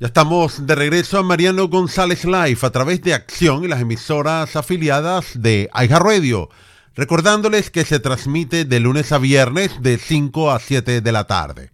Ya 0.00 0.06
estamos 0.06 0.64
de 0.64 0.76
regreso 0.76 1.18
a 1.18 1.24
Mariano 1.24 1.66
González 1.66 2.24
Live 2.24 2.58
a 2.62 2.70
través 2.70 3.02
de 3.02 3.14
Acción 3.14 3.64
y 3.64 3.66
las 3.66 3.80
emisoras 3.80 4.54
afiliadas 4.54 5.32
de 5.34 5.68
Aija 5.72 5.98
Radio. 5.98 6.50
Recordándoles 6.94 7.68
que 7.70 7.84
se 7.84 7.98
transmite 7.98 8.64
de 8.64 8.78
lunes 8.78 9.10
a 9.10 9.18
viernes 9.18 9.72
de 9.82 9.98
5 9.98 10.52
a 10.52 10.60
7 10.60 11.00
de 11.00 11.12
la 11.12 11.24
tarde. 11.24 11.72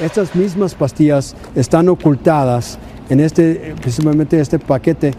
Estas 0.00 0.34
mismas 0.34 0.74
pastillas 0.74 1.36
están 1.54 1.90
ocultadas 1.90 2.78
en 3.10 3.20
este, 3.20 3.74
precisamente 3.82 4.40
este 4.40 4.58
paquete 4.58 5.12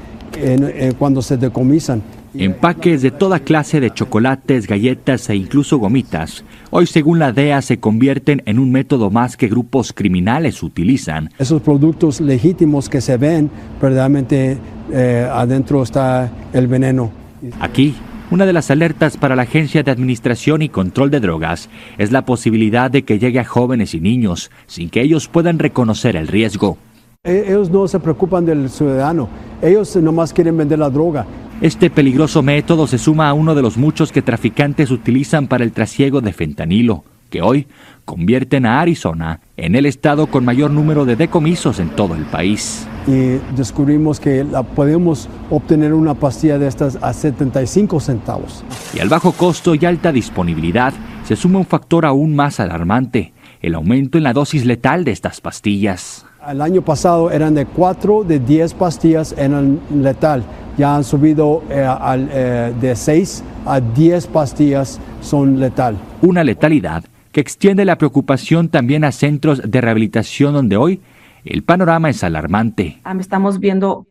cuando 0.98 1.22
se 1.22 1.38
decomisan. 1.38 2.02
Empaques 2.36 3.02
de 3.02 3.10
toda 3.10 3.40
clase 3.40 3.80
de 3.80 3.92
chocolates, 3.92 4.68
galletas 4.68 5.30
e 5.30 5.36
incluso 5.36 5.80
gomitas, 5.80 6.44
hoy 6.70 6.86
según 6.86 7.18
la 7.18 7.32
DEA 7.32 7.62
se 7.64 7.80
convierten 7.80 8.44
en 8.46 8.60
un 8.60 8.72
método 8.72 9.10
más 9.10 9.36
que 9.36 9.48
grupos 9.48 9.94
criminales 9.94 10.62
utilizan. 10.62 11.32
Esos 11.40 11.62
productos 11.62 12.22
legítimos 12.22 12.88
que 12.88 13.02
se 13.02 13.18
ven, 13.18 13.50
verdaderamente 13.82 14.58
eh, 14.92 15.28
adentro 15.32 15.82
está 15.82 16.32
el 16.54 16.68
veneno. 16.68 17.12
Aquí, 17.60 17.96
una 18.30 18.46
de 18.46 18.54
las 18.54 18.70
alertas 18.70 19.18
para 19.18 19.36
la 19.36 19.42
Agencia 19.44 19.82
de 19.82 19.90
Administración 19.90 20.62
y 20.62 20.70
Control 20.70 21.10
de 21.10 21.20
Drogas 21.22 21.68
es 21.98 22.12
la 22.12 22.26
posibilidad 22.26 22.92
de 22.92 23.04
que 23.04 23.18
llegue 23.18 23.40
a 23.40 23.46
jóvenes 23.46 23.96
y 23.96 24.02
niños 24.02 24.52
sin 24.68 24.92
que 24.92 25.02
ellos 25.02 25.28
puedan 25.28 25.58
reconocer 25.58 26.16
el 26.16 26.28
riesgo. 26.28 26.78
E, 27.24 27.46
ellos 27.48 27.72
no 27.72 27.88
se 27.88 28.00
preocupan 28.00 28.46
del 28.46 28.70
ciudadano, 28.70 29.30
ellos 29.64 29.96
nomás 29.96 30.32
quieren 30.32 30.56
vender 30.56 30.78
la 30.78 30.92
droga. 30.92 31.26
Este 31.62 31.90
peligroso 31.90 32.42
método 32.42 32.88
se 32.88 32.98
suma 32.98 33.28
a 33.28 33.34
uno 33.34 33.54
de 33.54 33.62
los 33.62 33.76
muchos 33.76 34.14
que 34.14 34.22
traficantes 34.22 34.92
utilizan 34.92 35.48
para 35.48 35.66
el 35.66 35.74
trasiego 35.74 36.22
de 36.22 36.32
fentanilo, 36.32 37.04
que 37.30 37.42
hoy 37.42 37.68
convierten 38.06 38.66
a 38.66 38.80
Arizona 38.80 39.42
en 39.58 39.76
el 39.76 39.86
estado 39.86 40.28
con 40.28 40.46
mayor 40.46 40.72
número 40.72 41.04
de 41.04 41.18
decomisos 41.18 41.82
en 41.82 41.90
todo 41.90 42.16
el 42.16 42.24
país. 42.24 42.88
Y 43.08 43.42
descubrimos 43.58 44.22
que 44.22 44.46
la 44.46 44.64
podemos 44.64 45.28
obtener 45.50 45.94
una 45.94 46.14
pastilla 46.14 46.58
de 46.58 46.68
estas 46.68 46.98
a 47.02 47.12
75 47.12 48.00
centavos. 48.00 48.64
Y 48.94 49.02
al 49.02 49.10
bajo 49.10 49.34
costo 49.34 49.76
y 49.76 49.86
alta 49.86 50.14
disponibilidad 50.14 50.94
se 51.26 51.36
suma 51.36 51.60
un 51.60 51.66
factor 51.66 52.06
aún 52.06 52.38
más 52.38 52.62
alarmante, 52.62 53.34
el 53.62 53.76
aumento 53.76 54.18
en 54.18 54.24
la 54.24 54.32
dosis 54.32 54.66
letal 54.66 55.04
de 55.04 55.12
estas 55.12 55.42
pastillas. 55.42 56.26
El 56.50 56.62
año 56.62 56.82
pasado 56.82 57.32
eran 57.32 57.54
de 57.54 57.66
4 57.66 58.24
de 58.24 58.40
10 58.40 58.76
pastillas 58.76 59.36
eran 59.38 59.82
letal. 59.94 60.46
Ya 60.80 60.96
han 60.96 61.04
subido 61.04 61.62
eh, 61.70 61.86
eh, 62.32 62.74
de 62.80 62.96
6 62.96 63.44
a 63.66 63.82
10 63.82 64.28
pastillas 64.28 64.98
son 65.20 65.60
letal. 65.60 65.98
Una 66.22 66.46
letalidad 66.46 67.04
que 67.34 67.42
extiende 67.42 67.84
la 67.84 67.98
preocupación 67.98 68.70
también 68.70 69.04
a 69.04 69.12
centros 69.12 69.62
de 69.70 69.82
rehabilitación 69.82 70.54
donde 70.54 70.78
hoy 70.78 71.02
el 71.44 71.64
panorama 71.64 72.10
es 72.10 72.24
alarmante. 72.24 73.02
Estamos 73.20 73.60
viendo 73.60 74.08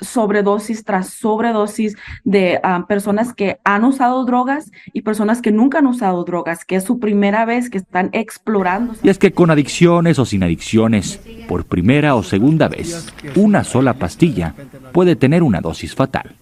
sobredosis 0.00 0.84
tras 0.84 1.10
sobredosis 1.10 1.96
de 2.24 2.60
ah, 2.62 2.84
personas 2.88 3.32
que 3.32 3.58
han 3.64 3.84
usado 3.84 4.24
drogas 4.24 4.70
y 4.92 5.02
personas 5.02 5.40
que 5.40 5.52
nunca 5.52 5.78
han 5.78 5.86
usado 5.86 6.22
drogas, 6.24 6.64
que 6.64 6.76
es 6.76 6.84
su 6.84 6.98
primera 6.98 7.44
vez 7.44 7.70
que 7.70 7.78
están 7.78 8.10
explorando. 8.12 8.94
Y 9.02 9.08
es 9.08 9.18
que 9.18 9.32
con 9.32 9.50
adicciones 9.50 10.18
o 10.18 10.24
sin 10.24 10.42
adicciones, 10.42 11.20
por 11.48 11.64
primera 11.64 12.14
o 12.14 12.22
segunda 12.22 12.68
vez, 12.68 13.12
una 13.34 13.64
sola 13.64 13.94
pastilla 13.94 14.54
puede 14.92 15.16
tener 15.16 15.42
una 15.42 15.60
dosis 15.60 15.94
fatal. 15.94 16.36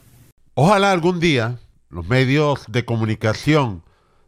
Ojalá 0.55 0.93
algún 0.93 1.21
día 1.21 1.59
los 1.91 2.09
medios 2.09 2.65
de 2.69 2.85
comunicación 2.85 3.83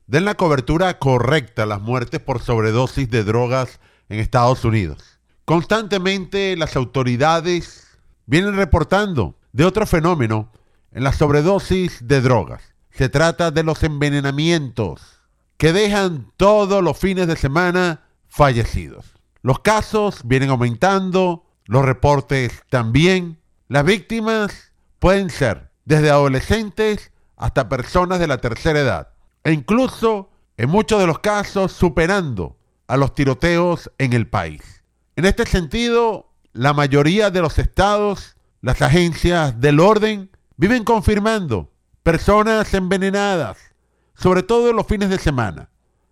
den 0.06 0.24
la 0.24 0.34
cobertura 0.34 0.98
correcta 0.98 1.64
a 1.64 1.66
las 1.66 1.80
muertes 1.80 2.20
por 2.20 2.41
sobredosis 2.41 3.10
de 3.10 3.24
drogas 3.24 3.80
en 4.08 4.20
Estados 4.20 4.64
Unidos. 4.64 5.19
Constantemente 5.44 6.56
las 6.56 6.77
autoridades 6.77 7.86
vienen 8.27 8.56
reportando 8.56 9.38
de 9.52 9.64
otro 9.64 9.86
fenómeno 9.86 10.52
en 10.92 11.05
la 11.05 11.12
sobredosis 11.12 12.06
de 12.06 12.20
drogas. 12.20 12.62
Se 12.91 13.08
trata 13.08 13.50
de 13.50 13.62
los 13.62 13.82
envenenamientos 13.82 15.20
que 15.56 15.72
dejan 15.72 16.32
todos 16.36 16.82
los 16.82 16.98
fines 16.98 17.26
de 17.26 17.36
semana 17.36 18.04
fallecidos. 18.28 19.06
Los 19.42 19.60
casos 19.60 20.20
vienen 20.25 20.50
aumentando, 20.50 21.47
los 21.65 21.84
reportes 21.84 22.62
también. 22.69 23.38
Las 23.69 23.84
víctimas 23.84 24.72
pueden 24.98 25.31
ser 25.31 25.70
desde 25.84 26.10
adolescentes 26.10 27.12
hasta 27.36 27.69
personas 27.69 28.19
de 28.19 28.26
la 28.26 28.38
tercera 28.38 28.81
edad 28.81 29.09
e 29.44 29.53
incluso 29.53 30.31
en 30.56 30.70
muchos 30.70 31.00
de 31.00 31.06
los 31.06 31.20
casos 31.20 31.72
superando 31.72 32.56
a 32.88 32.97
los 32.97 33.15
tiroteos 33.15 33.91
en 33.98 34.12
el 34.12 34.26
país. 34.28 34.82
En 35.16 35.25
este 35.25 35.47
sentido, 35.47 36.32
la 36.56 36.72
mayoría 36.72 37.31
de 37.31 37.43
los 37.43 37.59
estados, 37.59 38.37
las 38.62 38.81
agencias 38.81 39.61
del 39.61 39.78
orden, 39.78 40.31
viven 40.56 40.84
confirmando 40.84 41.71
personas 42.03 42.72
envenenadas, 42.72 43.59
sobre 44.15 44.43
todo 44.43 44.72
los 44.72 44.87
fines 44.87 45.11
de 45.11 45.19
semana, 45.19 45.69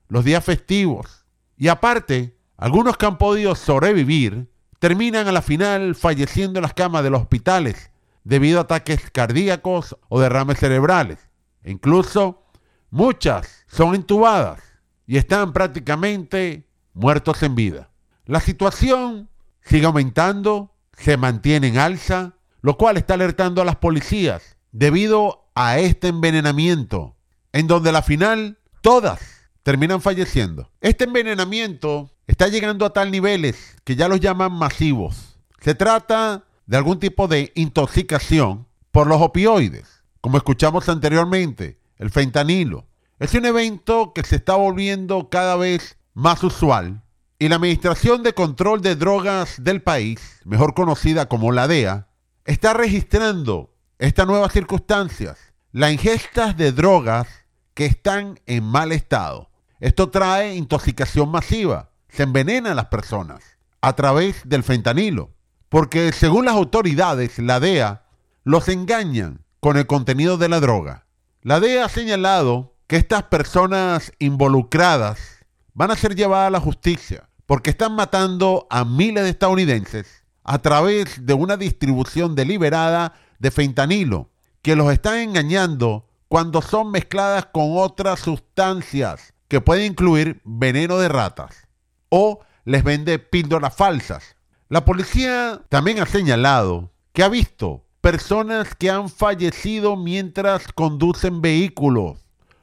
los 0.09 0.25
días 0.25 0.45
festivos. 0.45 1.25
Y 1.57 1.69
aparte, 1.69 2.37
algunos 2.57 2.97
que 2.97 3.07
han 3.07 3.17
podido 3.17 3.55
sobrevivir 3.55 4.51
terminan 4.79 5.29
a 5.29 5.33
la 5.33 5.41
final 5.41 5.95
falleciendo 5.95 6.59
en 6.59 6.65
las 6.65 6.75
camas 6.75 7.03
de 7.03 7.11
los 7.11 7.23
hospitales 7.23 7.91
debido 8.23 8.59
a 8.59 8.63
ataques 8.63 9.11
cardíacos 9.11 9.97
o 10.09 10.21
derrames 10.21 10.59
cerebrales. 10.59 11.19
Incluso 11.65 12.43
muchas 12.91 13.65
son 13.67 13.95
entubadas 13.95 14.61
y 15.07 15.17
están 15.17 15.53
prácticamente 15.55 16.69
muertos 16.93 17.43
en 17.43 17.55
vida. 17.55 17.91
La 18.27 18.41
situación 18.41 19.31
sigue 19.65 19.87
aumentando, 19.87 20.75
se 20.97 21.17
mantiene 21.17 21.69
en 21.69 21.79
alza, 21.79 22.35
lo 22.61 22.77
cual 22.77 22.97
está 22.97 23.15
alertando 23.15 23.63
a 23.63 23.65
las 23.65 23.77
policías 23.77 24.57
debido 24.73 25.51
a 25.55 25.79
este 25.79 26.09
envenenamiento, 26.09 27.17
en 27.53 27.67
donde 27.67 27.93
la 27.93 28.03
final 28.03 28.59
todas 28.81 29.21
terminan 29.63 30.01
falleciendo. 30.01 30.71
Este 30.81 31.05
envenenamiento 31.05 32.11
está 32.27 32.49
llegando 32.49 32.85
a 32.85 32.93
tal 32.93 33.11
niveles 33.11 33.77
que 33.85 33.97
ya 33.97 34.09
los 34.09 34.21
llaman 34.21 34.53
masivos. 34.53 35.39
Se 35.61 35.75
trata 35.75 36.45
de 36.67 36.77
algún 36.77 36.99
tipo 36.99 37.29
de 37.29 37.53
intoxicación 37.55 38.67
por 38.91 39.07
los 39.07 39.21
opioides, 39.21 40.03
como 40.21 40.37
escuchamos 40.37 40.89
anteriormente, 40.89 41.79
el 41.99 42.11
fentanilo. 42.11 42.87
Es 43.19 43.35
un 43.35 43.47
evento 43.47 44.13
que 44.15 44.25
se 44.25 44.37
está 44.37 44.57
volviendo 44.57 45.29
cada 45.31 45.57
vez 45.57 45.97
más 46.15 46.43
usual 46.43 47.04
y 47.39 47.49
la 47.49 47.57
Administración 47.57 48.23
de 48.23 48.33
Control 48.33 48.81
de 48.81 48.97
Drogas 48.97 49.63
del 49.63 49.83
país, 49.83 50.41
mejor 50.45 50.75
conocida 50.75 51.27
como 51.27 51.53
la 51.53 51.67
DEA, 51.67 52.09
está 52.45 52.75
registrando 52.75 53.75
estas 53.99 54.27
nuevas 54.27 54.53
circunstancias, 54.53 55.39
las 55.73 55.93
ingestas 55.93 56.57
de 56.57 56.73
drogas 56.73 57.27
que 57.75 57.87
están 57.87 58.39
en 58.47 58.65
mal 58.65 58.93
estado. 58.93 59.51
Esto 59.81 60.11
trae 60.11 60.55
intoxicación 60.55 61.31
masiva, 61.31 61.91
se 62.09 62.23
envenena 62.23 62.73
a 62.73 62.75
las 62.75 62.87
personas 62.87 63.43
a 63.81 63.95
través 63.95 64.49
del 64.49 64.63
fentanilo, 64.63 65.31
porque 65.69 66.13
según 66.13 66.45
las 66.45 66.55
autoridades, 66.55 67.39
la 67.39 67.59
DEA 67.59 68.05
los 68.45 68.69
engañan 68.69 69.45
con 69.61 69.77
el 69.77 69.87
contenido 69.87 70.39
de 70.39 70.49
la 70.49 70.61
droga. 70.61 71.07
La 71.43 71.59
DEA 71.59 71.87
ha 71.87 71.89
señalado 71.89 72.77
que 72.87 72.97
estas 72.97 73.25
personas 73.25 74.13
involucradas 74.19 75.34
van 75.75 75.91
a 75.91 75.97
ser 75.97 76.15
llevadas 76.15 76.49
a 76.49 76.51
la 76.51 76.61
justicia 76.61 77.29
porque 77.47 77.71
están 77.71 77.95
matando 77.95 78.67
a 78.71 78.85
miles 78.85 79.25
de 79.25 79.31
estadounidenses 79.31 80.25
a 80.45 80.59
través 80.59 81.27
de 81.27 81.35
una 81.35 81.57
distribución 81.57 82.35
deliberada 82.35 83.15
de 83.39 83.51
fentanilo, 83.51 84.31
que 84.63 84.77
los 84.77 84.93
están 84.93 85.19
engañando 85.19 86.09
cuando 86.29 86.63
son 86.63 86.91
mezcladas 86.91 87.47
con 87.47 87.77
otras 87.77 88.21
sustancias 88.21 89.35
que 89.49 89.61
pueden 89.61 89.93
incluir 89.93 90.41
veneno 90.45 90.99
de 90.99 91.09
ratas 91.09 91.67
o 92.09 92.41
les 92.65 92.83
vende 92.83 93.19
píldoras 93.19 93.75
falsas. 93.75 94.37
La 94.69 94.85
policía 94.85 95.61
también 95.69 96.01
ha 96.01 96.07
señalado 96.07 96.93
que 97.13 97.23
ha 97.23 97.29
visto 97.29 97.85
personas 98.01 98.75
que 98.75 98.91
han 98.91 99.09
fallecido 99.09 99.97
mientras 99.97 100.73
conducen 100.73 101.43
vehículos, 101.43 102.19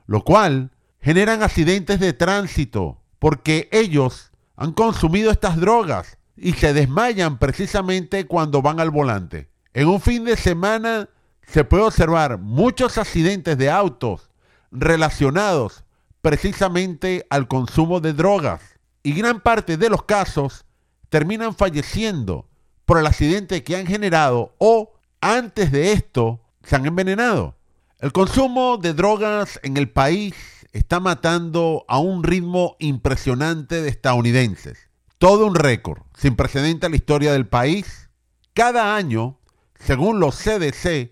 lo 0.05 0.23
cual 0.23 0.71
generan 1.01 1.43
accidentes 1.43 1.99
de 1.99 2.13
tránsito 2.13 3.00
porque 3.21 3.69
ellos 3.71 4.31
han 4.56 4.71
consumido 4.71 5.29
estas 5.29 5.57
drogas 5.57 6.18
y 6.35 6.53
se 6.53 6.73
desmayan 6.73 7.38
precisamente 7.38 8.25
cuando 8.25 8.63
van 8.63 8.79
al 8.79 8.89
volante. 8.89 9.47
En 9.75 9.89
un 9.89 10.01
fin 10.01 10.25
de 10.25 10.35
semana 10.35 11.07
se 11.45 11.63
puede 11.63 11.83
observar 11.83 12.39
muchos 12.39 12.97
accidentes 12.97 13.59
de 13.59 13.69
autos 13.69 14.31
relacionados 14.71 15.83
precisamente 16.23 17.27
al 17.29 17.47
consumo 17.47 18.00
de 18.00 18.13
drogas 18.13 18.59
y 19.03 19.13
gran 19.13 19.39
parte 19.39 19.77
de 19.77 19.89
los 19.89 20.01
casos 20.01 20.65
terminan 21.09 21.53
falleciendo 21.53 22.47
por 22.85 22.97
el 22.97 23.06
accidente 23.06 23.63
que 23.63 23.77
han 23.77 23.85
generado 23.85 24.56
o 24.57 24.94
antes 25.21 25.71
de 25.71 25.91
esto 25.91 26.41
se 26.63 26.75
han 26.75 26.88
envenenado. 26.88 27.56
El 28.00 28.13
consumo 28.13 28.77
de 28.77 28.95
drogas 28.95 29.59
en 29.62 29.77
el 29.77 29.91
país 29.91 30.33
está 30.71 31.00
matando 31.00 31.85
a 31.88 32.00
un 32.00 32.23
ritmo 32.23 32.75
impresionante 32.79 33.81
de 33.81 33.89
estadounidenses. 33.89 34.89
Todo 35.18 35.45
un 35.45 35.56
récord, 35.56 36.01
sin 36.18 36.35
precedente 36.35 36.85
a 36.85 36.89
la 36.89 36.95
historia 36.95 37.33
del 37.33 37.47
país. 37.47 38.09
Cada 38.53 38.95
año, 38.95 39.39
según 39.75 40.19
los 40.19 40.35
CDC, 40.35 41.12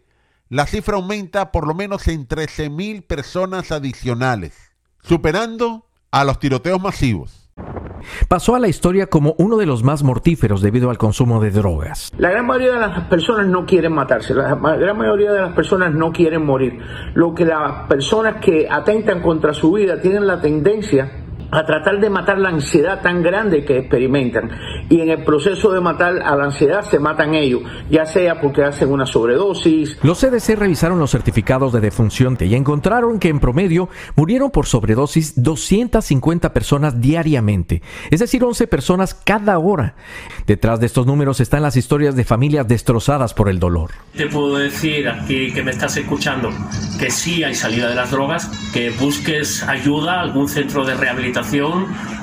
la 0.50 0.66
cifra 0.66 0.96
aumenta 0.96 1.52
por 1.52 1.68
lo 1.68 1.76
menos 1.76 2.08
en 2.08 2.28
13.000 2.28 3.06
personas 3.06 3.72
adicionales, 3.72 4.72
superando 5.04 5.88
a 6.12 6.24
los 6.24 6.40
tiroteos 6.40 6.82
masivos. 6.82 7.49
Pasó 8.28 8.56
a 8.56 8.60
la 8.60 8.68
historia 8.68 9.07
como 9.07 9.36
uno 9.38 9.57
de 9.57 9.66
los 9.66 9.84
más 9.84 10.04
mortíferos 10.04 10.62
debido 10.62 10.90
al 10.90 10.98
consumo 10.98 11.42
de 11.42 11.51
drogas. 11.51 12.12
La 12.18 12.30
gran 12.30 12.46
mayoría 12.46 12.74
de 12.74 12.80
las 12.80 13.07
personas 13.07 13.48
no 13.48 13.66
quieren 13.66 13.94
matarse, 13.94 14.34
la 14.34 14.56
gran 14.56 14.98
mayoría 14.98 15.31
de 15.31 15.42
las 15.42 15.54
personas 15.54 15.94
no 15.94 16.12
quieren 16.12 16.46
morir. 16.46 16.80
Lo 17.13 17.34
que 17.34 17.46
las 17.46 17.88
personas 17.88 18.36
que 18.42 18.68
atentan 18.69 19.22
contra 19.22 19.54
su 19.54 19.74
vida 19.74 20.01
tienen 20.01 20.28
la 20.28 20.42
tendencia 20.42 21.12
a 21.51 21.66
tratar 21.66 22.00
de 22.00 22.10
matar 22.10 22.38
la 22.38 22.50
ansiedad 22.50 23.01
tan 23.01 23.22
grande 23.24 23.66
que 23.66 23.78
experimentan. 23.78 24.50
Y 24.90 25.01
en 25.01 25.10
el 25.10 25.24
proceso 25.24 25.72
de 25.72 25.81
matar 25.81 26.22
a 26.24 26.36
la 26.36 26.46
ansiedad 26.46 26.84
se 26.90 27.00
matan 27.00 27.36
ellos, 27.36 27.62
ya 27.90 28.06
sea 28.06 28.40
porque 28.40 28.63
hacen 28.63 28.92
una 28.92 29.06
sobredosis. 29.06 29.98
Los 30.04 30.19
CDC 30.19 30.56
revisaron 30.57 31.00
los 31.00 31.12
certificados 31.12 31.74
de 31.74 31.80
defunción 31.80 32.38
y 32.40 32.56
encontraron 32.56 33.19
que 33.19 33.30
en 33.30 33.40
promedio 33.40 33.90
murieron 34.16 34.51
por 34.51 34.66
sobredosis 34.66 35.42
250 35.42 36.54
personas 36.54 37.01
diariamente, 37.01 37.81
es 38.12 38.19
decir, 38.19 38.44
11 38.44 38.68
personas 38.68 39.13
cada 39.13 39.57
hora. 39.57 39.95
Detrás 40.45 40.80
de 40.80 40.86
estos 40.86 41.06
números 41.06 41.40
están 41.40 41.63
las 41.63 41.75
historias 41.75 42.16
de 42.16 42.24
familias 42.24 42.68
destrozadas 42.68 43.34
por 43.34 43.50
el 43.50 43.60
dolor. 43.60 43.92
Te 44.16 44.28
puedo 44.28 44.57
decir 44.57 45.07
aquí 45.10 45.52
que 45.54 45.63
me 45.63 45.72
estás 45.72 45.98
escuchando 45.98 46.50
que 47.00 47.10
sí 47.10 47.44
hay 47.44 47.56
salida 47.56 47.90
de 47.90 47.95
las 47.95 48.12
drogas, 48.12 48.50
que 48.74 48.92
busques 48.92 49.63
ayuda, 49.63 50.19
a 50.19 50.22
algún 50.22 50.48
centro 50.48 50.86
de 50.86 50.94
rehabilitación 50.94 51.39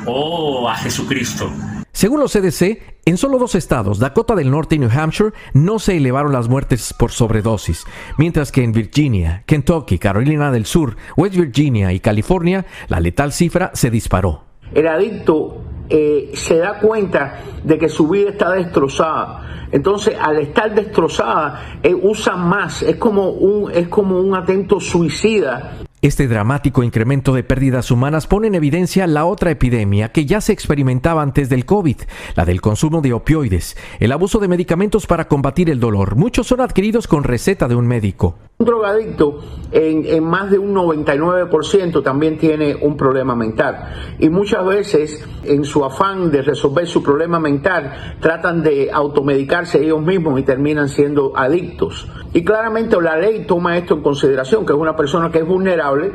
o 0.06 0.68
a 0.68 0.76
Jesucristo. 0.76 1.50
Según 1.92 2.20
los 2.20 2.32
CDC, 2.32 3.00
en 3.06 3.16
solo 3.16 3.38
dos 3.38 3.54
estados, 3.54 3.98
Dakota 3.98 4.34
del 4.34 4.50
Norte 4.50 4.74
y 4.74 4.78
New 4.78 4.90
Hampshire, 4.90 5.32
no 5.54 5.78
se 5.78 5.96
elevaron 5.96 6.32
las 6.32 6.48
muertes 6.48 6.92
por 6.92 7.10
sobredosis, 7.10 7.86
mientras 8.18 8.52
que 8.52 8.62
en 8.62 8.72
Virginia, 8.72 9.44
Kentucky, 9.46 9.98
Carolina 9.98 10.50
del 10.50 10.66
Sur, 10.66 10.96
West 11.16 11.36
Virginia 11.36 11.92
y 11.94 12.00
California, 12.00 12.66
la 12.88 13.00
letal 13.00 13.32
cifra 13.32 13.70
se 13.72 13.90
disparó. 13.90 14.42
El 14.74 14.88
adicto 14.88 15.62
eh, 15.88 16.32
se 16.34 16.58
da 16.58 16.78
cuenta 16.80 17.40
de 17.64 17.78
que 17.78 17.88
su 17.88 18.08
vida 18.08 18.30
está 18.30 18.50
destrozada. 18.50 19.68
Entonces, 19.72 20.16
al 20.20 20.38
estar 20.38 20.74
destrozada, 20.74 21.78
eh, 21.82 21.94
usa 21.94 22.36
más. 22.36 22.82
Es 22.82 22.96
como 22.96 23.30
un, 23.30 23.70
es 23.72 23.88
como 23.88 24.18
un 24.18 24.34
atento 24.34 24.80
suicida 24.80 25.78
este 26.06 26.28
dramático 26.28 26.82
incremento 26.82 27.34
de 27.34 27.42
pérdidas 27.42 27.90
humanas 27.90 28.26
pone 28.26 28.46
en 28.46 28.54
evidencia 28.54 29.06
la 29.06 29.24
otra 29.24 29.50
epidemia 29.50 30.12
que 30.12 30.24
ya 30.24 30.40
se 30.40 30.52
experimentaba 30.52 31.22
antes 31.22 31.48
del 31.48 31.66
COVID, 31.66 31.96
la 32.36 32.44
del 32.44 32.60
consumo 32.60 33.00
de 33.00 33.12
opioides, 33.12 33.76
el 33.98 34.12
abuso 34.12 34.38
de 34.38 34.48
medicamentos 34.48 35.06
para 35.06 35.26
combatir 35.26 35.68
el 35.68 35.80
dolor. 35.80 36.16
Muchos 36.16 36.46
son 36.46 36.60
adquiridos 36.60 37.08
con 37.08 37.24
receta 37.24 37.66
de 37.66 37.74
un 37.74 37.86
médico. 37.86 38.38
Un 38.58 38.64
drogadicto 38.64 39.40
en, 39.70 40.24
más 40.24 40.50
de 40.50 40.58
un 40.58 40.74
99% 40.74 42.02
también 42.02 42.38
tiene 42.38 42.74
un 42.74 42.96
problema 42.96 43.36
mental 43.36 44.16
y 44.18 44.30
muchas 44.30 44.64
veces 44.64 45.28
en 45.44 45.62
su 45.64 45.84
afán 45.84 46.30
de 46.30 46.40
resolver 46.40 46.86
su 46.86 47.02
problema 47.02 47.38
mental 47.38 48.16
tratan 48.18 48.62
de 48.62 48.90
automedicarse 48.90 49.84
ellos 49.84 50.00
mismos 50.00 50.40
y 50.40 50.42
terminan 50.42 50.88
siendo 50.88 51.36
adictos. 51.36 52.08
Y 52.32 52.44
claramente 52.44 52.98
la 52.98 53.18
ley 53.18 53.44
toma 53.46 53.76
esto 53.76 53.92
en 53.92 54.02
consideración, 54.02 54.64
que 54.64 54.72
es 54.72 54.78
una 54.78 54.96
persona 54.96 55.30
que 55.30 55.40
es 55.40 55.46
vulnerable 55.46 56.12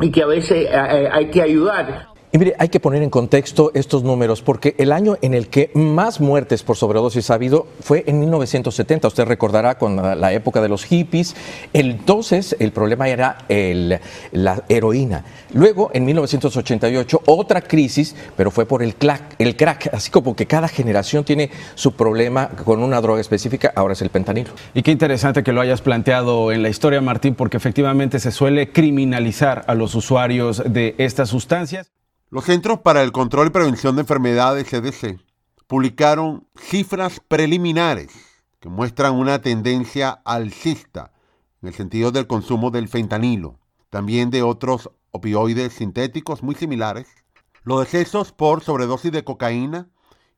y 0.00 0.12
que 0.12 0.22
a 0.22 0.26
veces 0.26 0.66
eh, 0.66 0.70
eh, 0.70 1.08
hay 1.10 1.30
que 1.30 1.42
ayudar. 1.42 2.15
Y 2.32 2.38
mire, 2.38 2.54
hay 2.58 2.68
que 2.68 2.80
poner 2.80 3.02
en 3.02 3.10
contexto 3.10 3.70
estos 3.74 4.02
números, 4.02 4.42
porque 4.42 4.74
el 4.78 4.92
año 4.92 5.16
en 5.22 5.32
el 5.32 5.48
que 5.48 5.70
más 5.74 6.20
muertes 6.20 6.62
por 6.62 6.76
sobredosis 6.76 7.30
ha 7.30 7.34
habido 7.34 7.66
fue 7.80 8.04
en 8.06 8.20
1970. 8.20 9.08
Usted 9.08 9.24
recordará 9.24 9.78
con 9.78 9.96
la 9.96 10.32
época 10.32 10.60
de 10.60 10.68
los 10.68 10.84
hippies. 10.84 11.34
Entonces, 11.72 12.56
el 12.58 12.72
problema 12.72 13.08
era 13.08 13.38
la 13.48 14.64
heroína. 14.68 15.24
Luego, 15.54 15.90
en 15.94 16.04
1988, 16.04 17.22
otra 17.26 17.62
crisis, 17.62 18.14
pero 18.36 18.50
fue 18.50 18.66
por 18.66 18.82
el 18.82 18.96
crack, 18.96 19.36
el 19.38 19.56
crack. 19.56 19.94
Así 19.94 20.10
como 20.10 20.36
que 20.36 20.46
cada 20.46 20.68
generación 20.68 21.24
tiene 21.24 21.50
su 21.74 21.92
problema 21.92 22.48
con 22.48 22.82
una 22.82 23.00
droga 23.00 23.20
específica, 23.20 23.72
ahora 23.74 23.94
es 23.94 24.02
el 24.02 24.10
pentanilo. 24.10 24.50
Y 24.74 24.82
qué 24.82 24.90
interesante 24.90 25.42
que 25.42 25.52
lo 25.52 25.60
hayas 25.60 25.80
planteado 25.80 26.52
en 26.52 26.62
la 26.62 26.68
historia, 26.68 27.00
Martín, 27.00 27.34
porque 27.34 27.56
efectivamente 27.56 28.18
se 28.18 28.32
suele 28.32 28.72
criminalizar 28.72 29.64
a 29.68 29.74
los 29.74 29.94
usuarios 29.94 30.62
de 30.66 30.94
estas 30.98 31.30
sustancias. 31.30 31.95
Los 32.28 32.46
Centros 32.46 32.80
para 32.80 33.04
el 33.04 33.12
Control 33.12 33.46
y 33.46 33.50
Prevención 33.50 33.94
de 33.94 34.00
Enfermedades, 34.00 34.68
CDC, 34.68 35.20
publicaron 35.68 36.48
cifras 36.56 37.20
preliminares 37.20 38.10
que 38.58 38.68
muestran 38.68 39.14
una 39.14 39.40
tendencia 39.40 40.10
alcista 40.24 41.12
en 41.62 41.68
el 41.68 41.74
sentido 41.74 42.10
del 42.10 42.26
consumo 42.26 42.72
del 42.72 42.88
fentanilo, 42.88 43.60
también 43.90 44.30
de 44.30 44.42
otros 44.42 44.90
opioides 45.12 45.74
sintéticos 45.74 46.42
muy 46.42 46.56
similares. 46.56 47.06
Los 47.62 47.78
decesos 47.78 48.32
por 48.32 48.60
sobredosis 48.60 49.12
de 49.12 49.22
cocaína 49.22 49.88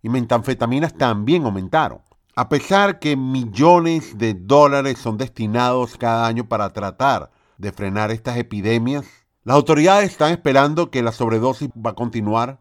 y 0.02 0.10
metanfetaminas 0.10 0.92
también 0.92 1.46
aumentaron. 1.46 2.02
A 2.36 2.50
pesar 2.50 2.98
que 2.98 3.16
millones 3.16 4.18
de 4.18 4.34
dólares 4.34 4.98
son 4.98 5.16
destinados 5.16 5.96
cada 5.96 6.26
año 6.26 6.48
para 6.48 6.70
tratar 6.74 7.30
de 7.56 7.72
frenar 7.72 8.10
estas 8.10 8.36
epidemias, 8.36 9.06
las 9.44 9.56
autoridades 9.56 10.10
están 10.10 10.32
esperando 10.32 10.90
que 10.90 11.02
la 11.02 11.12
sobredosis 11.12 11.70
va 11.70 11.90
a 11.90 11.94
continuar, 11.94 12.60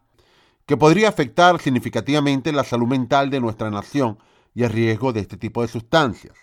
que 0.66 0.78
podría 0.78 1.10
afectar 1.10 1.60
significativamente 1.60 2.52
la 2.52 2.64
salud 2.64 2.88
mental 2.88 3.30
de 3.30 3.40
nuestra 3.40 3.70
nación 3.70 4.18
y 4.54 4.64
el 4.64 4.70
riesgo 4.70 5.14
de 5.14 5.22
este 5.22 5.38
tipo 5.38 5.62
de 5.62 5.68
sustancias. 5.68 6.36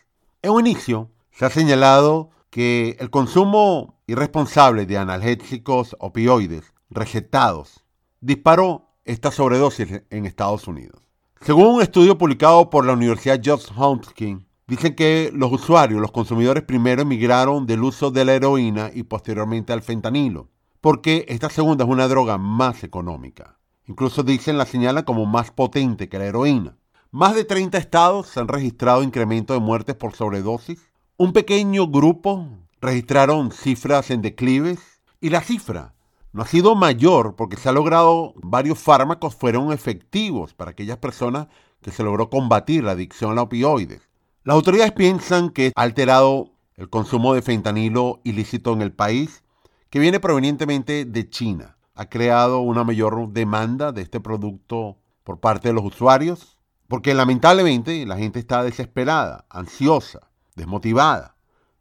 En 0.43 0.53
un 0.53 0.67
inicio, 0.67 1.11
se 1.31 1.45
ha 1.45 1.51
señalado 1.51 2.31
que 2.51 2.97
el 3.01 3.11
consumo 3.11 4.01
irresponsable 4.07 4.87
de 4.87 4.99
analgésicos 4.99 5.97
opioides 5.99 6.73
recetados 6.91 7.85
disparó 8.21 8.91
esta 9.05 9.31
sobredosis 9.31 10.03
en 10.11 10.27
Estados 10.27 10.69
Unidos. 10.69 11.03
Según 11.41 11.75
un 11.75 11.83
estudio 11.83 12.17
publicado 12.17 12.71
por 12.71 12.87
la 12.87 12.93
Universidad 12.93 13.41
Johns 13.45 13.71
Hopkins, 13.77 14.45
Dicen 14.67 14.95
que 14.95 15.31
los 15.35 15.53
usuarios, 15.53 16.01
los 16.01 16.11
consumidores 16.11 16.63
primero 16.63 17.03
emigraron 17.03 17.67
del 17.67 17.85
uso 17.85 18.11
de 18.11 18.25
la 18.25 18.33
heroína 18.33 18.91
y 18.95 19.03
posteriormente 19.03 19.75
al 19.75 19.83
fentanilo, 19.83 20.49
porque 20.81 21.27
esta 21.29 21.51
segunda 21.51 21.85
es 21.85 21.91
una 21.91 22.09
droga 22.09 22.39
más 22.39 22.83
económica. 22.83 23.59
Incluso 23.87 24.23
dicen 24.23 24.57
la 24.57 24.65
señalan 24.65 25.05
como 25.05 25.27
más 25.27 25.51
potente 25.51 26.09
que 26.09 26.19
la 26.19 26.25
heroína. 26.25 26.79
Más 27.11 27.35
de 27.35 27.45
30 27.45 27.77
estados 27.77 28.39
han 28.39 28.49
registrado 28.49 29.03
incremento 29.03 29.53
de 29.53 29.61
muertes 29.61 29.97
por 29.97 30.15
sobredosis. 30.15 30.81
Un 31.19 31.35
pequeño 31.35 31.89
grupo 31.89 32.49
registraron 32.81 33.53
cifras 33.53 34.11
en 34.11 34.23
declives 34.23 34.81
y 35.21 35.29
la 35.29 35.43
cifra 35.43 35.95
no 36.33 36.43
ha 36.43 36.47
sido 36.47 36.75
mayor 36.75 37.37
porque 37.37 37.59
se 37.59 37.69
ha 37.69 37.73
logrado 37.73 38.33
varios 38.37 38.79
fármacos 38.79 39.37
fueron 39.37 39.73
efectivos 39.73 40.55
para 40.55 40.71
aquellas 40.71 40.97
personas 40.97 41.49
que 41.83 41.91
se 41.93 42.03
logró 42.03 42.31
combatir 42.31 42.83
la 42.83 42.93
adicción 42.93 43.39
a 43.39 43.43
opioides. 43.43 44.14
Las 44.45 44.57
autoridades 44.57 44.93
piensan 44.93 45.49
que 45.49 45.73
ha 45.75 45.81
alterado 45.81 46.51
el 46.77 46.91
consumo 46.91 47.33
de 47.33 47.41
fentanilo 47.41 48.21
ilícito 48.25 48.75
en 48.75 48.83
el 48.83 48.93
país, 48.93 49.43
que 49.89 49.99
viene 49.99 50.21
provenientemente 50.21 51.07
de 51.07 51.31
China. 51.31 51.79
Ha 51.95 52.11
creado 52.11 52.59
una 52.59 52.85
mayor 52.85 53.31
demanda 53.31 53.91
de 53.91 54.03
este 54.03 54.21
producto 54.21 54.99
por 55.23 55.41
parte 55.41 55.69
de 55.69 55.75
los 55.75 55.83
usuarios, 55.83 56.59
porque 56.89 57.15
lamentablemente 57.15 58.05
la 58.05 58.19
gente 58.19 58.39
está 58.39 58.63
desesperada, 58.63 59.47
ansiosa, 59.49 60.31
desmotivada, 60.57 61.37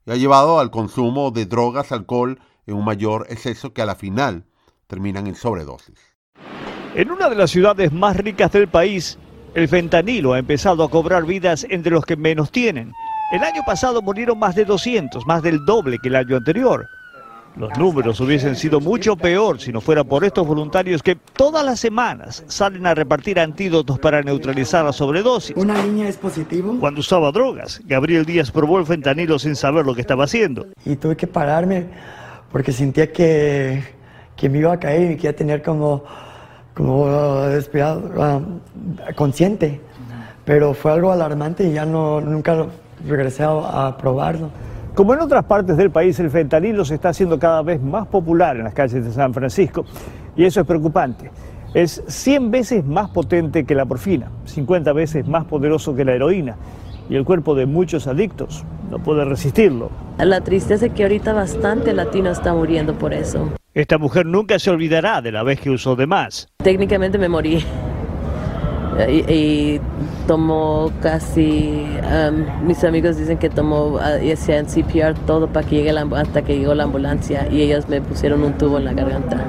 y 0.05 0.11
ha 0.11 0.15
llevado 0.15 0.61
al 0.61 0.71
consumo 0.71 1.31
de 1.31 1.45
drogas, 1.45 1.91
alcohol 1.91 2.39
en 2.65 2.75
un 2.75 2.85
mayor 2.85 3.25
exceso 3.29 3.73
que 3.73 3.81
a 3.81 3.85
la 3.85 3.95
final 3.95 4.45
terminan 4.87 5.27
en 5.27 5.35
sobredosis. 5.35 5.99
En 6.95 7.11
una 7.11 7.27
de 7.27 7.35
las 7.35 7.51
ciudades 7.51 7.91
más 7.91 8.15
ricas 8.15 8.53
del 8.53 8.69
país, 8.69 9.19
el 9.55 9.67
fentanilo 9.67 10.33
ha 10.33 10.39
empezado 10.39 10.83
a 10.83 10.89
cobrar 10.89 11.25
vidas 11.25 11.65
entre 11.69 11.91
los 11.91 12.05
que 12.05 12.15
menos 12.15 12.51
tienen. 12.51 12.91
El 13.31 13.43
año 13.43 13.61
pasado 13.65 14.01
murieron 14.01 14.39
más 14.39 14.55
de 14.55 14.65
200, 14.65 15.25
más 15.25 15.41
del 15.41 15.63
doble 15.65 15.97
que 16.01 16.09
el 16.09 16.15
año 16.15 16.37
anterior. 16.37 16.87
Los 17.55 17.77
números 17.77 18.19
hubiesen 18.19 18.55
sido 18.55 18.79
mucho 18.79 19.15
peor 19.15 19.59
si 19.59 19.71
no 19.71 19.79
fuera 19.79 20.03
por 20.03 20.23
estos 20.23 20.47
voluntarios 20.47 21.03
que 21.03 21.15
todas 21.15 21.63
las 21.63 21.79
semanas 21.79 22.43
salen 22.47 22.87
a 22.87 22.95
repartir 22.95 23.39
antídotos 23.39 23.99
para 23.99 24.23
neutralizar 24.23 24.83
la 24.83 24.91
sobredosis. 24.91 25.55
¿Una 25.55 25.79
niña 25.83 26.07
es 26.07 26.17
positivo? 26.17 26.75
Cuando 26.79 27.01
usaba 27.01 27.31
drogas, 27.31 27.79
Gabriel 27.85 28.25
Díaz 28.25 28.49
probó 28.49 28.79
el 28.79 28.87
fentanilo 28.87 29.37
sin 29.37 29.55
saber 29.55 29.85
lo 29.85 29.93
que 29.93 30.01
estaba 30.01 30.23
haciendo. 30.23 30.65
Y 30.83 30.95
tuve 30.95 31.15
que 31.15 31.27
pararme 31.27 31.85
porque 32.51 32.71
sentía 32.71 33.11
que, 33.11 33.83
que 34.35 34.49
me 34.49 34.57
iba 34.57 34.73
a 34.73 34.79
caer 34.79 35.11
y 35.11 35.17
que 35.17 35.27
iba 35.27 35.31
a 35.31 35.35
tener 35.35 35.61
como 35.61 36.05
como 36.73 37.41
despegado, 37.47 38.09
ah, 38.19 38.41
consciente, 39.15 39.79
pero 40.45 40.73
fue 40.73 40.91
algo 40.91 41.11
alarmante 41.11 41.67
y 41.67 41.73
ya 41.73 41.85
no, 41.85 42.19
nunca 42.21 42.65
regresé 43.07 43.43
a, 43.43 43.95
probarlo. 43.97 44.49
Como 44.95 45.13
en 45.13 45.21
otras 45.21 45.45
partes 45.45 45.77
del 45.77 45.89
país, 45.89 46.19
el 46.19 46.29
fentanilo 46.29 46.85
se 46.85 46.95
está 46.95 47.09
haciendo 47.09 47.39
cada 47.39 47.61
vez 47.61 47.81
más 47.81 48.07
popular 48.07 48.57
en 48.57 48.65
las 48.65 48.73
calles 48.73 49.03
de 49.03 49.11
San 49.11 49.33
Francisco 49.33 49.85
y 50.35 50.45
eso 50.45 50.61
es 50.61 50.67
preocupante. 50.67 51.31
Es 51.73 52.03
100 52.07 52.51
veces 52.51 52.85
más 52.85 53.09
potente 53.09 53.63
que 53.63 53.73
la 53.73 53.85
morfina, 53.85 54.29
50 54.45 54.93
veces 54.93 55.27
más 55.27 55.45
poderoso 55.45 55.95
que 55.95 56.05
la 56.05 56.13
heroína 56.13 56.55
y 57.09 57.15
el 57.15 57.25
cuerpo 57.25 57.55
de 57.55 57.65
muchos 57.65 58.05
adictos 58.05 58.63
no 58.91 58.99
puede 58.99 59.25
resistirlo. 59.25 59.89
La 60.19 60.41
tristeza 60.41 60.85
es 60.85 60.93
que 60.93 61.03
ahorita 61.03 61.33
bastante 61.33 61.93
latino 61.93 62.29
está 62.29 62.53
muriendo 62.53 62.93
por 62.93 63.13
eso. 63.13 63.49
Esta 63.73 63.97
mujer 63.97 64.27
nunca 64.27 64.59
se 64.59 64.69
olvidará 64.69 65.19
de 65.21 65.31
la 65.31 65.41
vez 65.41 65.59
que 65.59 65.71
usó 65.71 65.95
de 65.95 66.05
más. 66.05 66.47
Técnicamente 66.63 67.17
me 67.17 67.27
morí. 67.27 67.65
Y, 69.09 69.33
y 69.33 69.81
tomó 70.27 70.91
casi, 71.01 71.83
um, 72.03 72.67
mis 72.67 72.83
amigos 72.83 73.17
dicen 73.17 73.39
que 73.39 73.49
tomó, 73.49 73.95
uh, 73.95 73.99
en 74.21 74.65
CPR 74.67 75.15
todo 75.25 75.47
para 75.47 75.67
que 75.67 75.77
llegue 75.77 75.91
la, 75.91 76.01
hasta 76.15 76.43
que 76.43 76.59
llegó 76.59 76.75
la 76.75 76.83
ambulancia 76.83 77.47
y 77.51 77.63
ellos 77.63 77.89
me 77.89 77.99
pusieron 77.99 78.43
un 78.43 78.55
tubo 78.55 78.77
en 78.77 78.85
la 78.85 78.93
garganta. 78.93 79.43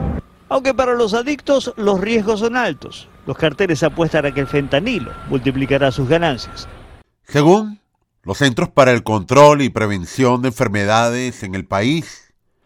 Aunque 0.49 0.73
para 0.73 0.95
los 0.95 1.13
adictos 1.13 1.75
los 1.77 2.01
riesgos 2.01 2.41
son 2.41 2.57
altos, 2.57 3.11
los 3.27 3.37
carteles 3.37 3.83
apuestan 3.83 4.25
a 4.25 4.33
que 4.33 4.41
el 4.41 4.47
fentanilo 4.47 5.13
multiplicará 5.29 5.91
sus 5.91 6.09
ganancias. 6.09 6.67
Según 7.25 7.79
los 8.23 8.39
Centros 8.39 8.71
para 8.71 8.93
el 8.93 9.03
Control 9.03 9.61
y 9.61 9.69
Prevención 9.69 10.41
de 10.41 10.49
Enfermedades 10.49 11.43
en 11.43 11.55
el 11.55 11.67
país, 11.67 12.24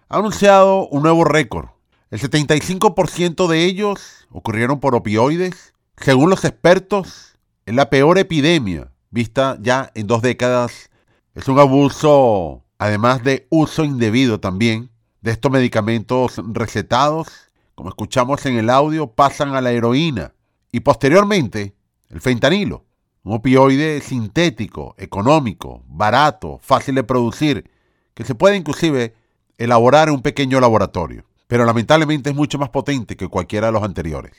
ha 0.09 0.19
anunciado 0.19 0.89
un 0.89 1.03
nuevo 1.03 1.25
récord. 1.25 1.69
El 2.11 2.21
75% 2.21 3.47
de 3.47 3.65
ellos 3.65 4.27
ocurrieron 4.31 4.81
por 4.81 4.95
opioides 4.95 5.75
según 6.01 6.31
los 6.31 6.45
expertos, 6.45 7.39
es 7.67 7.75
la 7.75 7.91
peor 7.91 8.19
epidemia 8.19 8.93
vista 9.11 9.59
ya 9.61 9.91
en 9.95 10.07
dos 10.07 10.23
décadas. 10.23 10.91
Es 11.35 11.49
un 11.49 11.59
abuso, 11.59 12.65
además 12.79 13.25
de 13.25 13.47
uso 13.51 13.85
indebido 13.85 14.39
también, 14.41 14.91
de 15.21 15.33
estos 15.33 15.51
medicamentos 15.51 16.41
recetados. 16.53 17.29
Como 17.75 17.91
escuchamos 17.91 18.47
en 18.47 18.57
el 18.57 18.71
audio, 18.71 19.09
pasan 19.09 19.55
a 19.55 19.61
la 19.61 19.73
heroína 19.73 20.33
y 20.73 20.81
posteriormente 20.81 21.75
el 22.11 22.21
fentanilo, 22.21 22.85
un 23.25 23.35
opioide 23.35 24.01
sintético, 24.01 24.95
económico, 24.99 25.83
barato, 25.87 26.59
fácil 26.63 26.95
de 26.95 27.05
producir, 27.05 27.71
que 28.15 28.25
se 28.25 28.35
puede 28.35 28.57
inclusive 28.57 29.15
elaborar 29.59 30.09
en 30.09 30.15
un 30.15 30.23
pequeño 30.23 30.61
laboratorio, 30.61 31.25
pero 31.49 31.65
lamentablemente 31.65 32.31
es 32.31 32.37
mucho 32.37 32.59
más 32.59 32.71
potente 32.71 33.17
que 33.17 33.29
cualquiera 33.29 33.67
de 33.67 33.73
los 33.73 33.83
anteriores. 33.83 34.33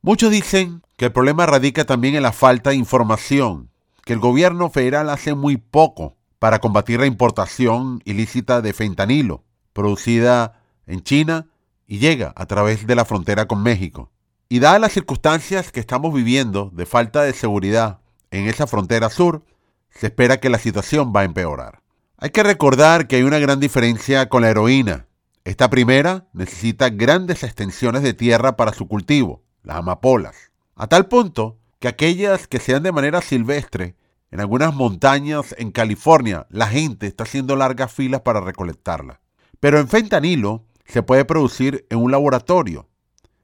Muchos 0.00 0.30
dicen 0.30 0.82
que 0.96 1.04
el 1.04 1.12
problema 1.12 1.46
radica 1.46 1.84
también 1.84 2.16
en 2.16 2.22
la 2.22 2.32
falta 2.32 2.70
de 2.70 2.76
información, 2.76 3.70
que 4.04 4.14
el 4.14 4.18
gobierno 4.18 4.70
federal 4.70 5.10
hace 5.10 5.34
muy 5.34 5.58
poco 5.58 6.16
para 6.38 6.58
combatir 6.58 6.98
la 6.98 7.06
importación 7.06 8.00
ilícita 8.04 8.62
de 8.62 8.72
fentanilo, 8.72 9.44
producida 9.72 10.60
en 10.86 11.02
China 11.02 11.46
y 11.86 11.98
llega 11.98 12.32
a 12.34 12.46
través 12.46 12.86
de 12.86 12.96
la 12.96 13.04
frontera 13.04 13.46
con 13.46 13.62
México. 13.62 14.10
Y 14.48 14.58
dadas 14.58 14.80
las 14.80 14.92
circunstancias 14.92 15.70
que 15.70 15.80
estamos 15.80 16.12
viviendo 16.12 16.70
de 16.72 16.86
falta 16.86 17.22
de 17.22 17.32
seguridad 17.32 18.00
en 18.30 18.48
esa 18.48 18.66
frontera 18.66 19.10
sur, 19.10 19.44
se 19.90 20.06
espera 20.06 20.40
que 20.40 20.50
la 20.50 20.58
situación 20.58 21.12
va 21.14 21.20
a 21.20 21.24
empeorar. 21.24 21.81
Hay 22.22 22.30
que 22.30 22.44
recordar 22.44 23.08
que 23.08 23.16
hay 23.16 23.24
una 23.24 23.40
gran 23.40 23.58
diferencia 23.58 24.28
con 24.28 24.42
la 24.42 24.50
heroína. 24.50 25.08
Esta 25.42 25.68
primera 25.70 26.28
necesita 26.32 26.88
grandes 26.88 27.42
extensiones 27.42 28.04
de 28.04 28.14
tierra 28.14 28.54
para 28.56 28.72
su 28.72 28.86
cultivo, 28.86 29.42
las 29.64 29.78
amapolas, 29.78 30.52
a 30.76 30.86
tal 30.86 31.08
punto 31.08 31.58
que 31.80 31.88
aquellas 31.88 32.46
que 32.46 32.60
sean 32.60 32.84
de 32.84 32.92
manera 32.92 33.22
silvestre, 33.22 33.96
en 34.30 34.38
algunas 34.38 34.72
montañas 34.72 35.52
en 35.58 35.72
California, 35.72 36.46
la 36.48 36.68
gente 36.68 37.08
está 37.08 37.24
haciendo 37.24 37.56
largas 37.56 37.92
filas 37.92 38.20
para 38.20 38.40
recolectarla. 38.40 39.20
Pero 39.58 39.80
en 39.80 39.88
fentanilo 39.88 40.64
se 40.84 41.02
puede 41.02 41.24
producir 41.24 41.88
en 41.90 41.98
un 41.98 42.12
laboratorio, 42.12 42.88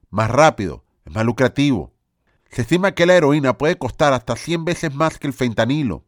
más 0.08 0.30
rápido, 0.30 0.84
es 1.04 1.12
más 1.12 1.24
lucrativo. 1.24 1.94
Se 2.48 2.62
estima 2.62 2.92
que 2.92 3.06
la 3.06 3.16
heroína 3.16 3.58
puede 3.58 3.76
costar 3.76 4.12
hasta 4.12 4.36
100 4.36 4.64
veces 4.64 4.94
más 4.94 5.18
que 5.18 5.26
el 5.26 5.32
fentanilo. 5.32 6.04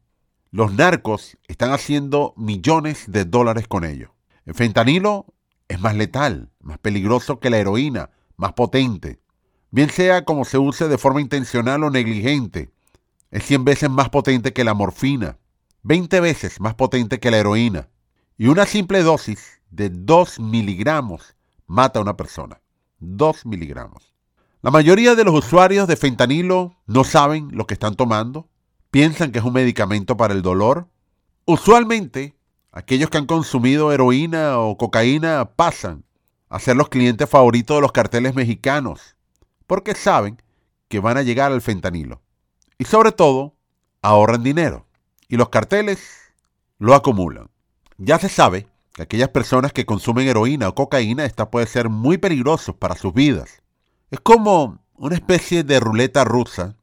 Los 0.50 0.72
narcos 0.74 1.38
están 1.48 1.72
haciendo 1.72 2.34
millones 2.36 3.04
de 3.06 3.24
dólares 3.24 3.68
con 3.68 3.84
ello. 3.84 4.14
El 4.44 4.54
fentanilo 4.54 5.26
es 5.68 5.80
más 5.80 5.94
letal, 5.94 6.50
más 6.60 6.78
peligroso 6.78 7.40
que 7.40 7.50
la 7.50 7.58
heroína, 7.58 8.10
más 8.36 8.52
potente 8.54 9.20
bien 9.70 9.90
sea 9.90 10.24
como 10.24 10.44
se 10.44 10.58
use 10.58 10.88
de 10.88 10.98
forma 10.98 11.20
intencional 11.20 11.84
o 11.84 11.90
negligente, 11.90 12.70
es 13.30 13.44
100 13.44 13.64
veces 13.64 13.90
más 13.90 14.08
potente 14.10 14.52
que 14.52 14.64
la 14.64 14.74
morfina, 14.74 15.38
20 15.82 16.20
veces 16.20 16.60
más 16.60 16.74
potente 16.74 17.20
que 17.20 17.30
la 17.30 17.38
heroína, 17.38 17.88
y 18.36 18.48
una 18.48 18.66
simple 18.66 19.02
dosis 19.02 19.60
de 19.70 19.90
2 19.90 20.40
miligramos 20.40 21.36
mata 21.66 22.00
a 22.00 22.02
una 22.02 22.16
persona. 22.16 22.60
2 22.98 23.46
miligramos. 23.46 24.14
La 24.62 24.70
mayoría 24.70 25.14
de 25.14 25.24
los 25.24 25.34
usuarios 25.34 25.86
de 25.86 25.96
fentanilo 25.96 26.74
no 26.86 27.04
saben 27.04 27.48
lo 27.52 27.66
que 27.66 27.74
están 27.74 27.94
tomando, 27.94 28.48
piensan 28.90 29.32
que 29.32 29.38
es 29.38 29.44
un 29.44 29.52
medicamento 29.52 30.16
para 30.16 30.34
el 30.34 30.42
dolor. 30.42 30.88
Usualmente, 31.44 32.34
aquellos 32.72 33.10
que 33.10 33.18
han 33.18 33.26
consumido 33.26 33.92
heroína 33.92 34.58
o 34.58 34.76
cocaína 34.76 35.52
pasan 35.56 36.04
a 36.48 36.58
ser 36.58 36.76
los 36.76 36.88
clientes 36.88 37.28
favoritos 37.28 37.76
de 37.76 37.80
los 37.82 37.92
carteles 37.92 38.34
mexicanos 38.34 39.16
porque 39.70 39.94
saben 39.94 40.42
que 40.88 40.98
van 40.98 41.16
a 41.16 41.22
llegar 41.22 41.52
al 41.52 41.62
fentanilo. 41.62 42.20
Y 42.76 42.86
sobre 42.86 43.12
todo, 43.12 43.54
ahorran 44.02 44.42
dinero. 44.42 44.84
Y 45.28 45.36
los 45.36 45.48
carteles 45.48 46.00
lo 46.80 46.96
acumulan. 46.96 47.50
Ya 47.96 48.18
se 48.18 48.28
sabe 48.28 48.66
que 48.94 49.02
aquellas 49.02 49.28
personas 49.28 49.72
que 49.72 49.86
consumen 49.86 50.26
heroína 50.26 50.68
o 50.68 50.74
cocaína, 50.74 51.24
esta 51.24 51.52
puede 51.52 51.68
ser 51.68 51.88
muy 51.88 52.18
peligroso 52.18 52.74
para 52.76 52.96
sus 52.96 53.14
vidas. 53.14 53.62
Es 54.10 54.18
como 54.18 54.80
una 54.94 55.14
especie 55.14 55.62
de 55.62 55.78
ruleta 55.78 56.24
rusa. 56.24 56.74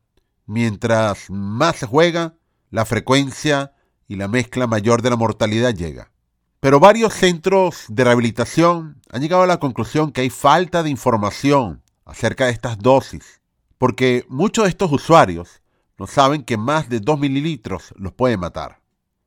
Mientras 0.48 1.30
más 1.30 1.76
se 1.76 1.86
juega, 1.86 2.34
la 2.72 2.86
frecuencia 2.86 3.74
y 4.08 4.16
la 4.16 4.28
mezcla 4.28 4.66
mayor 4.66 5.02
de 5.02 5.10
la 5.10 5.18
mortalidad 5.18 5.74
llega. 5.76 6.12
Pero 6.60 6.80
varios 6.80 7.14
centros 7.14 7.86
de 7.90 8.04
rehabilitación 8.04 9.02
han 9.12 9.22
llegado 9.22 9.44
a 9.44 9.48
la 9.48 9.60
conclusión 9.60 10.12
que 10.12 10.22
hay 10.22 10.30
falta 10.30 10.84
de 10.84 10.90
información 10.90 11.84
acerca 12.06 12.46
de 12.46 12.52
estas 12.52 12.80
dosis, 12.80 13.42
porque 13.78 14.26
muchos 14.30 14.64
de 14.64 14.70
estos 14.70 14.92
usuarios 14.92 15.62
no 16.00 16.08
saben 16.08 16.44
que 16.44 16.58
más 16.58 16.90
de 16.90 17.00
2 17.00 17.20
mililitros 17.20 17.94
los 17.98 18.14
puede 18.14 18.38
matar. 18.38 18.80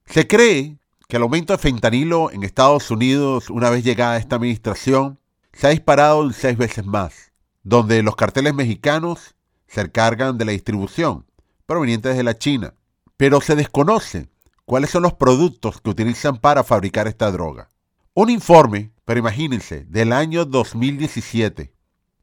Se 0.06 0.26
cree 0.26 0.78
que 1.06 1.16
el 1.16 1.22
aumento 1.22 1.52
de 1.52 1.58
fentanilo 1.58 2.30
en 2.30 2.44
Estados 2.44 2.90
Unidos, 2.90 3.50
una 3.50 3.68
vez 3.68 3.84
llegada 3.84 4.16
esta 4.16 4.36
administración, 4.36 5.18
se 5.52 5.66
ha 5.66 5.70
disparado 5.70 6.32
seis 6.32 6.56
veces 6.56 6.86
más, 6.86 7.32
donde 7.62 8.02
los 8.02 8.16
carteles 8.16 8.54
mexicanos 8.54 9.34
se 9.70 9.82
encargan 9.82 10.36
de 10.36 10.44
la 10.44 10.52
distribución, 10.52 11.24
provenientes 11.64 12.16
de 12.16 12.24
la 12.24 12.36
China, 12.36 12.74
pero 13.16 13.40
se 13.40 13.54
desconoce 13.54 14.28
cuáles 14.64 14.90
son 14.90 15.04
los 15.04 15.14
productos 15.14 15.80
que 15.80 15.90
utilizan 15.90 16.38
para 16.38 16.64
fabricar 16.64 17.06
esta 17.06 17.30
droga. 17.30 17.70
Un 18.12 18.30
informe, 18.30 18.90
pero 19.04 19.20
imagínense, 19.20 19.84
del 19.84 20.12
año 20.12 20.44
2017, 20.44 21.72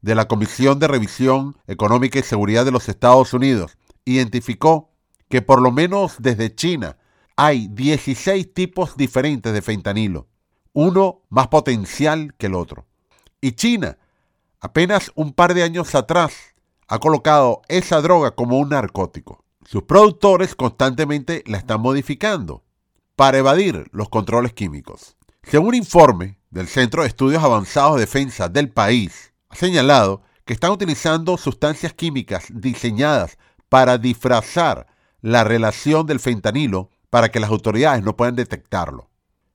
de 0.02 0.14
la 0.14 0.28
Comisión 0.28 0.78
de 0.78 0.88
Revisión 0.88 1.56
Económica 1.66 2.18
y 2.18 2.22
Seguridad 2.22 2.66
de 2.66 2.70
los 2.70 2.88
Estados 2.90 3.32
Unidos 3.32 3.78
identificó 4.04 4.90
que 5.30 5.40
por 5.40 5.62
lo 5.62 5.72
menos 5.72 6.16
desde 6.18 6.54
China 6.54 6.98
hay 7.34 7.68
16 7.68 8.52
tipos 8.52 8.96
diferentes 8.96 9.54
de 9.54 9.62
fentanilo, 9.62 10.28
uno 10.74 11.22
más 11.30 11.48
potencial 11.48 12.34
que 12.36 12.46
el 12.46 12.54
otro. 12.54 12.86
Y 13.40 13.52
China, 13.52 13.96
apenas 14.60 15.10
un 15.14 15.32
par 15.32 15.54
de 15.54 15.62
años 15.62 15.94
atrás, 15.94 16.54
ha 16.88 16.98
colocado 16.98 17.62
esa 17.68 18.00
droga 18.00 18.32
como 18.32 18.58
un 18.58 18.70
narcótico. 18.70 19.44
Sus 19.64 19.82
productores 19.82 20.54
constantemente 20.54 21.44
la 21.46 21.58
están 21.58 21.82
modificando 21.82 22.64
para 23.14 23.38
evadir 23.38 23.88
los 23.92 24.08
controles 24.08 24.54
químicos. 24.54 25.16
Según 25.42 25.68
un 25.68 25.74
informe 25.74 26.38
del 26.50 26.66
Centro 26.66 27.02
de 27.02 27.08
Estudios 27.08 27.44
Avanzados 27.44 27.96
de 27.96 28.00
Defensa 28.00 28.48
del 28.48 28.70
país, 28.70 29.34
ha 29.50 29.56
señalado 29.56 30.22
que 30.46 30.54
están 30.54 30.70
utilizando 30.70 31.36
sustancias 31.36 31.92
químicas 31.92 32.46
diseñadas 32.50 33.36
para 33.68 33.98
disfrazar 33.98 34.86
la 35.20 35.44
relación 35.44 36.06
del 36.06 36.20
fentanilo 36.20 36.90
para 37.10 37.30
que 37.30 37.40
las 37.40 37.50
autoridades 37.50 38.02
no 38.02 38.16
puedan 38.16 38.36
detectarlo. 38.36 39.10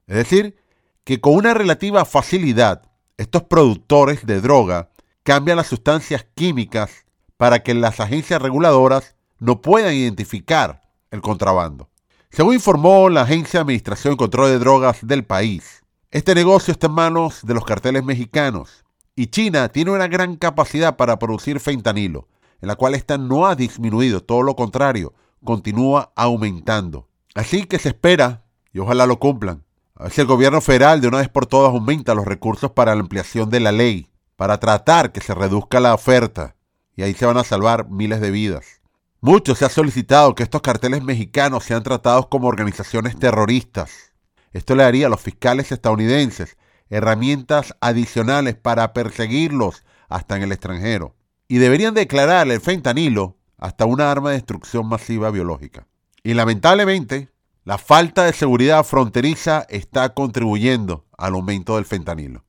Es 0.06 0.18
decir, 0.18 0.56
que 1.04 1.20
con 1.20 1.34
una 1.34 1.56
relativa 1.56 2.06
facilidad 2.06 2.84
estos 3.18 3.44
productores 3.44 4.26
de 4.26 4.42
droga 4.42 4.92
cambian 5.24 5.58
las 5.58 5.68
sustancias 5.68 6.26
químicas 6.36 7.03
para 7.44 7.62
que 7.62 7.74
las 7.74 8.00
agencias 8.00 8.42
reguladoras 8.42 9.18
no 9.38 9.60
puedan 9.60 9.94
identificar 9.94 10.82
el 11.12 11.20
contrabando. 11.20 11.90
Según 12.30 12.54
informó 12.54 13.10
la 13.10 13.24
Agencia 13.24 13.58
de 13.58 13.64
Administración 13.64 14.14
y 14.14 14.16
Control 14.16 14.50
de 14.50 14.60
Drogas 14.60 15.00
del 15.06 15.26
país, 15.26 15.84
este 16.10 16.36
negocio 16.36 16.72
está 16.72 16.88
en 16.88 16.94
manos 16.94 17.42
de 17.44 17.54
los 17.54 17.66
carteles 17.66 18.06
mexicanos 18.06 18.86
y 19.14 19.28
China 19.28 19.68
tiene 19.68 19.92
una 19.92 20.08
gran 20.08 20.38
capacidad 20.38 20.96
para 20.96 21.20
producir 21.20 21.60
fentanilo, 21.60 22.30
en 22.62 22.70
la 22.70 22.78
cual 22.78 22.96
esta 22.96 23.18
no 23.18 23.46
ha 23.46 23.58
disminuido, 23.58 24.24
todo 24.24 24.42
lo 24.42 24.56
contrario, 24.56 25.14
continúa 25.44 26.14
aumentando. 26.16 27.10
Así 27.36 27.66
que 27.66 27.78
se 27.78 27.90
espera, 27.90 28.46
y 28.72 28.80
ojalá 28.80 29.06
lo 29.06 29.20
cumplan, 29.20 29.66
a 29.96 30.04
ver 30.04 30.14
si 30.14 30.22
el 30.22 30.28
gobierno 30.28 30.62
federal 30.62 31.02
de 31.02 31.10
una 31.10 31.18
vez 31.18 31.28
por 31.28 31.46
todas 31.46 31.74
aumenta 31.74 32.16
los 32.16 32.24
recursos 32.24 32.72
para 32.72 32.96
la 32.96 33.02
ampliación 33.02 33.50
de 33.50 33.60
la 33.60 33.74
ley, 33.74 34.08
para 34.38 34.62
tratar 34.62 35.12
que 35.12 35.20
se 35.20 35.36
reduzca 35.36 35.82
la 35.82 35.94
oferta, 35.94 36.56
y 36.96 37.04
ahí 37.04 37.14
se 37.14 37.26
van 37.26 37.38
a 37.38 37.44
salvar 37.44 37.90
miles 37.90 38.22
de 38.22 38.32
vidas. 38.32 38.82
Mucho 39.22 39.56
se 39.56 39.66
ha 39.66 39.70
solicitado 39.70 40.36
que 40.36 40.44
estos 40.44 40.62
carteles 40.62 41.04
mexicanos 41.04 41.64
sean 41.64 41.84
tratados 41.84 42.28
como 42.28 42.48
organizaciones 42.48 43.18
terroristas. 43.18 44.14
Esto 44.52 44.76
le 44.76 44.84
daría 44.84 45.08
a 45.08 45.10
los 45.10 45.22
fiscales 45.22 45.72
estadounidenses 45.72 46.58
herramientas 46.90 47.76
adicionales 47.82 48.56
para 48.56 48.94
perseguirlos 48.94 49.84
hasta 50.10 50.36
en 50.36 50.44
el 50.44 50.52
extranjero. 50.52 51.16
Y 51.48 51.58
deberían 51.58 51.94
declarar 51.94 52.48
el 52.50 52.62
fentanilo 52.62 53.38
hasta 53.58 53.86
una 53.86 54.12
arma 54.12 54.30
de 54.30 54.36
destrucción 54.38 54.88
masiva 54.88 55.32
biológica. 55.32 55.88
Y 56.24 56.34
lamentablemente, 56.34 57.30
la 57.64 57.78
falta 57.78 58.26
de 58.26 58.34
seguridad 58.34 58.84
fronteriza 58.84 59.66
está 59.70 60.14
contribuyendo 60.14 61.06
al 61.18 61.34
aumento 61.34 61.78
del 61.78 61.86
fentanilo. 61.86 62.44